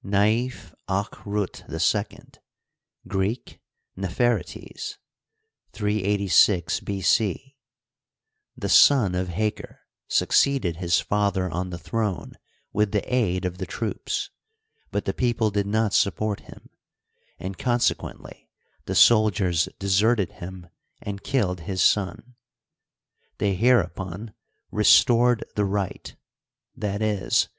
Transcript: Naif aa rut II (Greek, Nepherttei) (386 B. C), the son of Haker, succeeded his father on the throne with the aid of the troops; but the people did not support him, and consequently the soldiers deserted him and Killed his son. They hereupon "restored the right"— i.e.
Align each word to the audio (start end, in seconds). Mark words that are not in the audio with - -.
Naif 0.03 0.73
aa 0.87 1.07
rut 1.27 1.63
II 1.69 2.19
(Greek, 3.07 3.61
Nepherttei) 3.95 4.95
(386 5.73 6.79
B. 6.79 7.01
C), 7.03 7.55
the 8.57 8.67
son 8.67 9.13
of 9.13 9.27
Haker, 9.27 9.77
succeeded 10.07 10.77
his 10.77 10.99
father 10.99 11.47
on 11.51 11.69
the 11.69 11.77
throne 11.77 12.33
with 12.73 12.91
the 12.93 13.13
aid 13.13 13.45
of 13.45 13.59
the 13.59 13.67
troops; 13.67 14.31
but 14.89 15.05
the 15.05 15.13
people 15.13 15.51
did 15.51 15.67
not 15.67 15.93
support 15.93 16.39
him, 16.39 16.71
and 17.37 17.59
consequently 17.59 18.49
the 18.85 18.95
soldiers 18.95 19.69
deserted 19.77 20.31
him 20.31 20.65
and 21.03 21.21
Killed 21.21 21.59
his 21.59 21.83
son. 21.83 22.33
They 23.37 23.53
hereupon 23.53 24.33
"restored 24.71 25.45
the 25.55 25.65
right"— 25.65 26.15
i.e. 26.81 27.29